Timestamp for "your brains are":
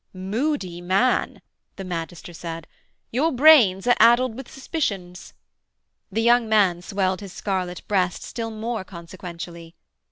3.11-3.93